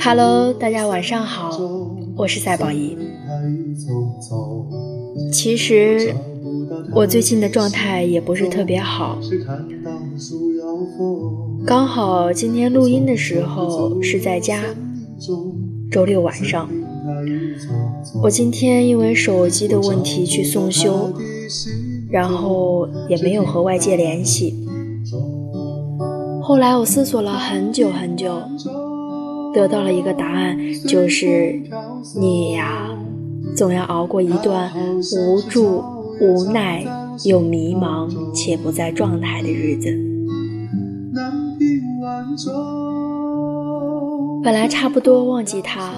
[0.00, 1.58] Hello，大家晚上好，
[2.16, 2.96] 我是赛宝仪。
[5.32, 6.14] 其实
[6.92, 9.18] 我最近的状态也不是特别好，
[11.66, 14.62] 刚好今天录音的时候是在家，
[15.90, 16.68] 周六晚上。
[18.22, 21.12] 我今天因为手机的问题去送修，
[22.10, 24.54] 然后也没有和外界联系。
[26.42, 28.40] 后来我思索了很久很久，
[29.54, 31.60] 得到了一个答案，就是
[32.18, 32.88] 你呀，
[33.54, 35.82] 总要熬过一段无助、
[36.20, 36.84] 无奈
[37.24, 39.88] 又迷茫且不在状态的日子。
[44.42, 45.92] 本来差不多忘记他。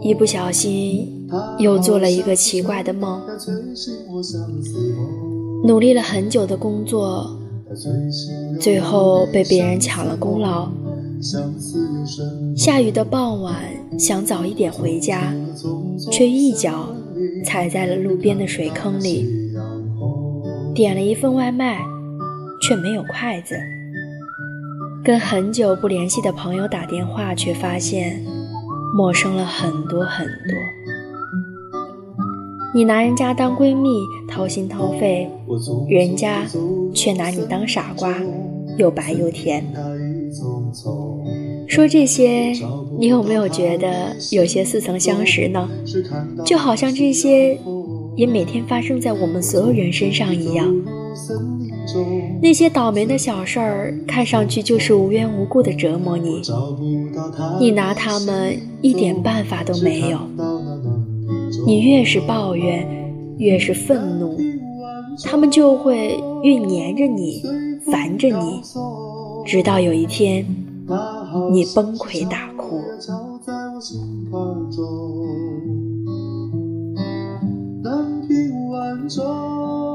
[0.00, 1.17] 一不小心
[1.58, 3.20] 又做了一个奇怪的梦，
[5.64, 7.36] 努力了很久的工作，
[8.60, 10.68] 最后被别人抢了功劳。
[12.56, 13.56] 下雨的傍晚，
[13.98, 15.34] 想早一点回家，
[16.10, 16.88] 却一脚
[17.44, 19.26] 踩在了路边的水坑里。
[20.74, 21.80] 点了一份外卖，
[22.62, 23.56] 却没有筷子。
[25.04, 28.24] 跟很久不联系的朋友打电话，却发现。
[28.96, 30.54] 陌生了很多很多，
[32.74, 33.88] 你拿人家当闺蜜
[34.28, 35.28] 掏心掏肺，
[35.88, 36.44] 人家
[36.94, 38.14] 却拿你当傻瓜，
[38.76, 39.64] 又白又甜。
[41.66, 42.52] 说这些，
[42.98, 45.68] 你有没有觉得有些似曾相识呢？
[46.44, 47.58] 就好像这些
[48.16, 50.66] 也每天发生在我们所有人身上一样。
[52.42, 56.42] 那些倒霉的小事儿，看上去就是无缘无故的折磨你，
[57.58, 60.18] 你拿他们一点办法都没有。
[61.68, 62.88] 你越是抱怨，
[63.36, 64.38] 越是愤怒，
[65.22, 67.42] 他们就会越黏着你，
[67.92, 68.62] 烦着你，
[69.44, 70.46] 直到有一天，
[71.52, 72.80] 你崩溃大哭。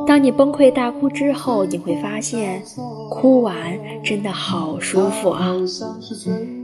[0.06, 2.62] 当你崩溃大哭之后，你会发现，
[3.10, 3.58] 哭完
[4.04, 5.56] 真的好舒服啊！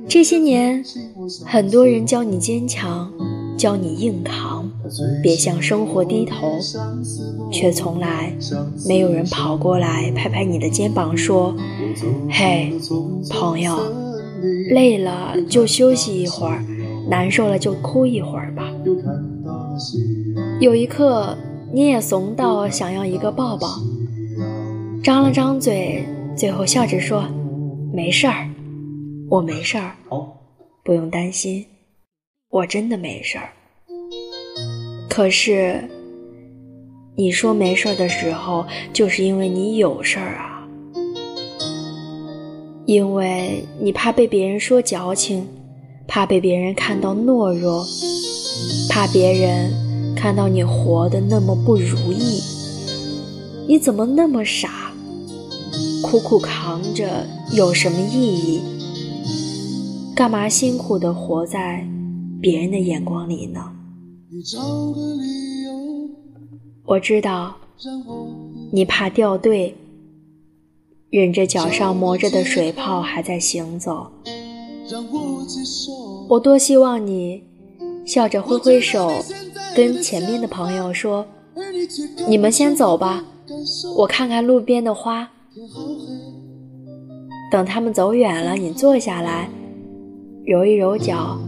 [0.08, 0.84] 这些年，
[1.48, 3.12] 很多人教你坚强，
[3.58, 4.59] 教你硬扛，
[5.22, 6.60] 别向生活低头，
[7.52, 8.34] 却从来
[8.88, 11.56] 没有人跑过来拍拍你的肩膀说
[12.30, 12.74] ：“嘿，
[13.30, 13.78] 朋友，
[14.70, 16.64] 累了就休息一会儿，
[17.10, 18.72] 难受了就哭一会儿吧。”
[20.62, 21.38] 有一刻。
[21.72, 23.68] 你也怂到想要一个抱抱，
[25.04, 26.04] 张了张嘴，
[26.36, 27.24] 最后笑着说
[27.94, 28.50] ：“没事儿，
[29.30, 29.92] 我没事儿，
[30.84, 31.64] 不用担心，
[32.50, 33.52] 我真的没事儿。”
[35.10, 35.84] 可是，
[37.16, 40.68] 你说没事儿的时候，就是因为你有事儿啊，
[42.86, 45.46] 因为你怕被别人说矫情，
[46.08, 47.84] 怕被别人看到懦弱，
[48.90, 49.90] 怕别人。
[50.16, 52.42] 看到你活得那么不如意，
[53.70, 54.92] 你怎么那么傻？
[56.04, 58.60] 苦苦扛着有什么意义？
[60.14, 61.88] 干嘛辛苦的活在
[62.42, 63.62] 别人的眼光里呢？
[66.86, 67.56] 我知道，
[68.72, 69.76] 你怕掉队，
[71.10, 74.12] 忍着脚上磨着的水泡还在行走。
[76.30, 77.44] 我多希望你
[78.06, 79.12] 笑着挥挥手。
[79.76, 81.26] 跟前面的朋友说
[82.28, 83.24] ：“你们先走吧，
[83.98, 85.30] 我看看路边的花。
[87.52, 89.50] 等他们走远了，你坐下来，
[90.46, 91.40] 揉一揉脚，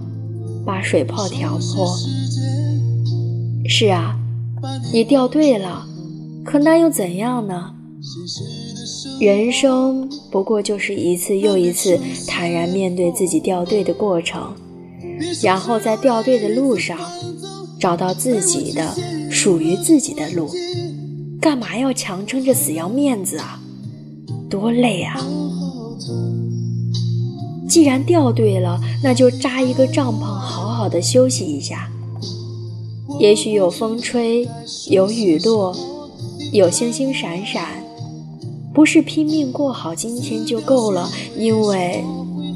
[0.65, 1.95] 把水泡调破。
[3.73, 4.17] 是啊，
[4.91, 5.87] 你掉队了，
[6.43, 7.73] 可那又怎样呢？
[9.21, 14.53] 人生不过就是一次又一次坦然面对自己掉队的过程，
[15.41, 16.99] 然后在掉队的路上。”
[17.79, 18.93] 找到自己的
[19.31, 20.47] 属于自己的路，
[21.39, 23.59] 干嘛要强撑着死要面子啊？
[24.49, 25.17] 多累啊！
[27.67, 31.89] 既然掉队了，那就扎一个帐篷，好好的休息一下。
[33.21, 34.49] 也许有风吹，
[34.89, 35.77] 有雨落，
[36.51, 37.83] 有星星闪闪，
[38.73, 41.07] 不是拼命过好今天就够了，
[41.37, 42.03] 因为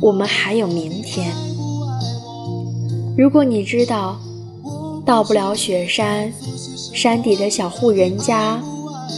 [0.01, 1.31] 我们还有明天。
[3.15, 4.19] 如果你知道。
[5.05, 6.33] 到不了雪山，
[6.91, 8.59] 山底的小户人家，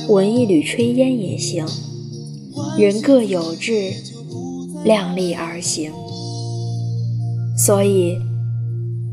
[0.10, 1.66] 闻一缕炊烟也行。
[2.78, 3.94] 人各有志，
[4.84, 5.94] 量力而行。
[7.58, 8.18] 所以，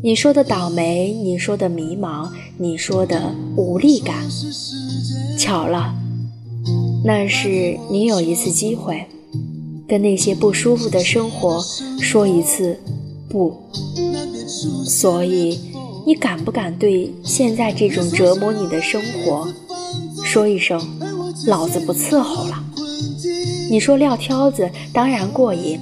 [0.04, 2.28] 你说的倒霉，你说的迷茫，
[2.58, 4.28] 你说的无力感，
[5.38, 5.94] 巧了，
[7.02, 9.06] 那是你有一次机会，
[9.88, 11.58] 跟那些不舒服的生活
[12.02, 12.78] 说一次
[13.30, 13.56] 不。
[14.84, 15.58] 所以，
[16.06, 19.48] 你敢不敢对现在这种折磨你的生活
[20.22, 20.78] 说一声
[21.48, 22.62] “老子不伺候了”？
[23.72, 25.80] 你说撂挑子当然过瘾，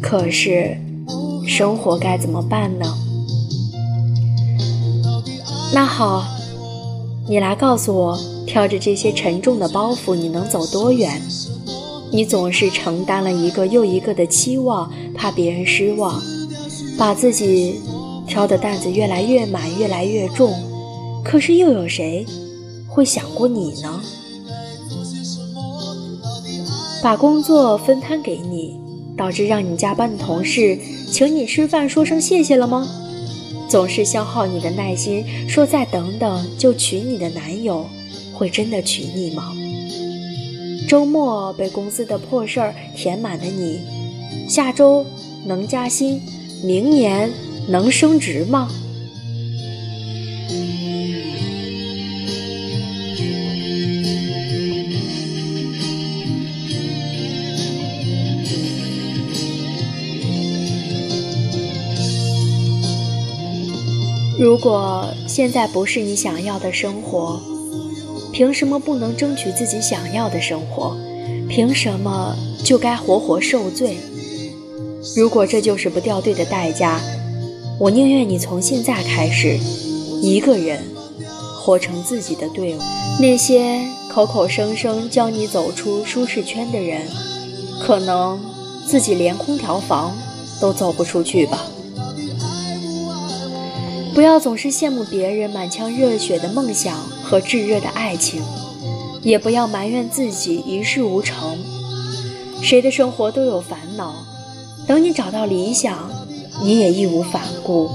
[0.00, 0.78] 可是
[1.44, 2.86] 生活该怎么办呢？
[5.76, 6.24] 那好，
[7.28, 11.20] 你来告诉我，挑着这些沉重的包袱，你能走多远？
[12.10, 16.18] 你总是承担了一个又一个的期望，怕别人失望，
[16.96, 17.78] 把自己
[18.26, 20.54] 挑的担子越来越满，越来越重。
[21.22, 22.24] 可是又有谁
[22.88, 24.00] 会想过你呢？
[27.02, 28.80] 把工作分摊给你，
[29.14, 30.78] 导致让你加班的同事
[31.12, 32.88] 请你吃饭说声谢谢了吗？
[33.68, 37.86] 总是消耗你的耐心，说再等等就娶你的男友，
[38.32, 39.52] 会真的娶你吗？
[40.88, 43.80] 周末被公司的破事儿填满的你，
[44.48, 45.04] 下周
[45.44, 46.22] 能加薪，
[46.62, 47.30] 明年
[47.68, 48.70] 能升职吗？
[64.38, 67.40] 如果现在不是你想要的生活，
[68.32, 70.94] 凭什么不能争取自己想要的生活？
[71.48, 73.96] 凭什么就该活活受罪？
[75.16, 77.00] 如果这就是不掉队的代价，
[77.78, 79.58] 我宁愿你从现在开始，
[80.20, 80.80] 一个人
[81.58, 82.78] 活成自己的队伍。
[83.18, 83.80] 那些
[84.12, 87.00] 口口声声教你走出舒适圈的人，
[87.80, 88.38] 可能
[88.86, 90.14] 自己连空调房
[90.60, 91.66] 都走不出去吧。
[94.16, 98.42] 不要总是羡慕别人满腔热血的梦想和炙热的爱情，
[99.22, 101.58] 也不要埋怨自己一事无成。
[102.62, 104.14] 谁的生活都有烦恼，
[104.86, 106.10] 等你找到理想，
[106.62, 107.90] 你也义无反顾。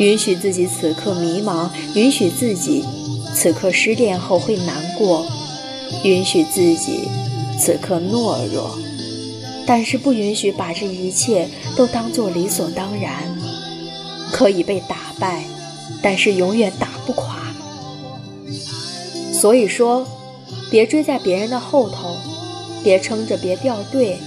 [0.00, 2.84] 允许自己此刻迷茫，允许自己
[3.32, 5.24] 此刻失恋后会难过，
[6.02, 7.02] 允许自己
[7.56, 8.76] 此刻懦弱，
[9.64, 13.32] 但是不允许把这一切都当做理所当然。
[14.34, 15.44] 可以被打败，
[16.02, 17.36] 但是永远打不垮。
[19.32, 20.04] 所以说，
[20.72, 22.16] 别追在别人的后头，
[22.82, 24.18] 别撑着，别掉队，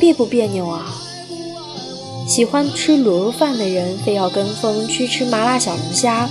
[0.00, 0.92] 别不别扭啊！
[2.26, 6.28] 喜欢吃卤肉饭的人非要跟风去吃麻辣小龙虾，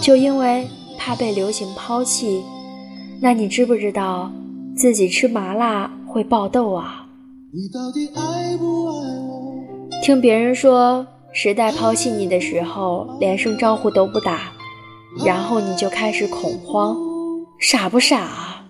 [0.00, 0.66] 就因为
[0.98, 2.42] 怕被流行抛弃。
[3.20, 4.32] 那你知不知道
[4.76, 7.06] 自己吃麻辣会爆痘啊？
[10.02, 11.06] 听别人说。
[11.40, 14.52] 时代抛弃你的时候，连声招呼都不打，
[15.24, 16.96] 然后你就开始恐慌，
[17.60, 18.64] 傻不傻啊？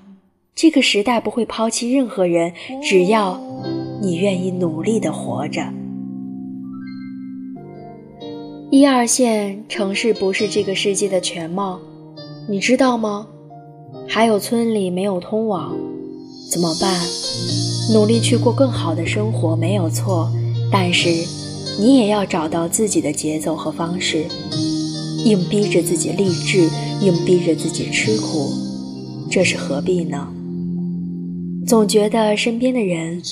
[0.54, 3.40] 这个时代不会抛弃任何人，只要
[4.02, 5.62] 你愿意努力的活着。
[8.70, 11.80] 一二线城市不是这个世界的全貌，
[12.50, 13.28] 你知道吗？
[14.06, 15.74] 还有村里没有通网，
[16.52, 17.00] 怎么办？
[17.94, 20.30] 努力去过更好的生活没有错，
[20.70, 21.37] 但是。
[21.78, 24.24] 你也要找到自己的节奏和方式，
[25.24, 26.68] 硬逼着自己励志，
[27.00, 28.50] 硬逼着自己吃苦，
[29.30, 30.28] 这是何必呢？
[31.66, 33.22] 总觉得身边的人、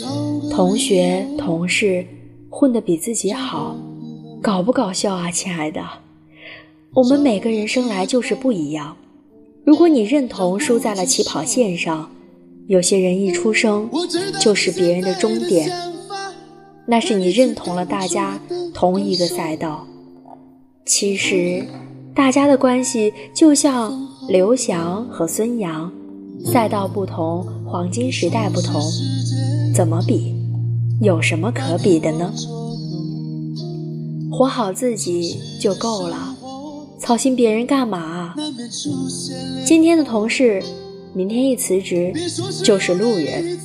[0.50, 2.06] 同学、同事
[2.48, 3.76] 混得比自己好，
[4.40, 5.82] 搞不搞笑啊，亲爱的？
[6.94, 8.96] 我们每个人生来就是不一样。
[9.64, 12.08] 如果你认同输在了起跑线上，
[12.68, 13.90] 有些人一出生
[14.40, 15.68] 就是别人的终点。
[16.88, 18.38] 那是你认同了大家
[18.72, 19.86] 同一个赛道，
[20.84, 21.64] 其实
[22.14, 25.92] 大家的关系就像刘翔和孙杨，
[26.44, 28.80] 赛道不同，黄金时代不同，
[29.74, 30.34] 怎么比？
[31.00, 32.32] 有什么可比的呢？
[34.30, 36.36] 活好自己就够了，
[37.00, 38.34] 操心别人干嘛？
[39.64, 40.62] 今天的同事，
[41.12, 42.14] 明天一辞职
[42.62, 43.58] 就是路人。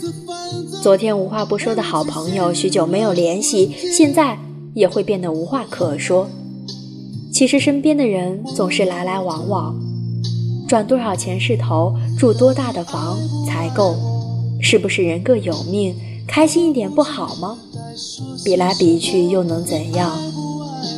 [0.82, 4.36] 昨天无话不说的好朋友，许久没有联系，现在
[4.74, 6.28] 也会变得无话可说。
[7.32, 9.80] 其实身边的人总是来来往往，
[10.68, 13.96] 赚多少钱是头，住多大的房才够？
[14.60, 15.96] 是不是人各有命？
[16.28, 17.60] 开心一点不好吗？
[18.44, 20.18] 比来比去又能怎样？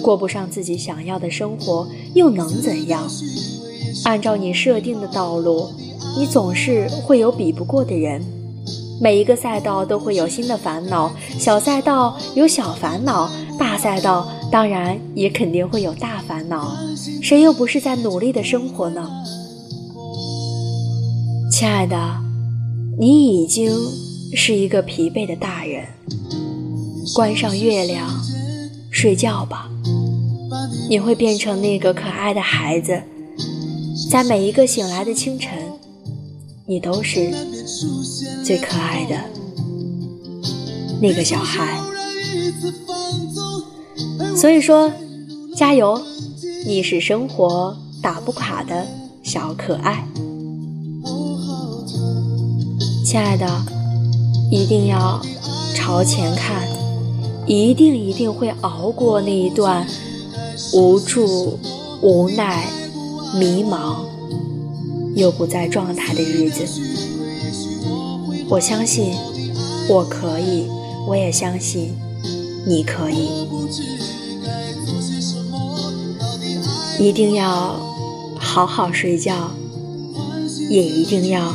[0.01, 3.05] 过不上自己想要的生活又能怎样？
[4.05, 5.67] 按照你设定的道路，
[6.17, 8.23] 你总是会有比不过的人。
[9.03, 13.29] 每一个赛道都会有新的烦恼，小赛道有小烦恼，
[13.59, 16.73] 大赛道当然也肯定会有大烦恼。
[17.21, 19.05] 谁又不是在努力的生活呢？
[21.51, 21.97] 亲爱的，
[22.97, 23.69] 你已经
[24.37, 25.83] 是一个疲惫的大人，
[27.13, 28.09] 关上月亮，
[28.89, 29.69] 睡觉吧。
[30.89, 33.03] 你会变成那个可爱的孩子，
[34.09, 35.51] 在每一个醒来的清晨，
[36.65, 37.29] 你都是
[38.43, 39.15] 最可爱的
[41.01, 41.79] 那个小孩。
[44.35, 44.91] 所以说，
[45.55, 46.01] 加油！
[46.65, 48.85] 你是生活打不垮的
[49.21, 50.07] 小可爱。
[53.05, 53.45] 亲爱的，
[54.49, 55.21] 一定要
[55.75, 56.67] 朝前看，
[57.45, 59.85] 一定一定会熬过那一段
[60.73, 61.59] 无助、
[62.01, 62.65] 无奈、
[63.37, 63.97] 迷茫
[65.15, 66.65] 又不在状态的日子。
[68.49, 69.13] 我相信
[69.89, 70.67] 我可以，
[71.07, 71.95] 我也相信
[72.65, 73.29] 你可以。
[76.99, 77.79] 一定要
[78.39, 79.51] 好好睡觉，
[80.69, 81.53] 也一定要。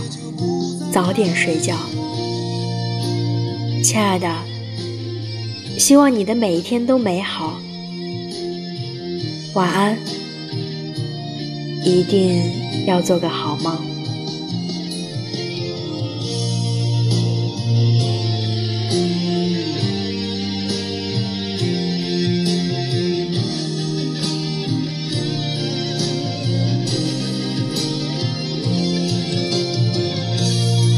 [0.91, 1.77] 早点睡觉，
[3.85, 4.27] 亲爱的。
[5.79, 7.59] 希望你的每一天都美好。
[9.53, 9.99] 晚安，
[11.85, 13.77] 一定要做个好梦。